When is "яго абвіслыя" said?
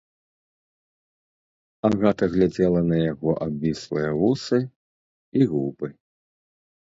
3.13-4.11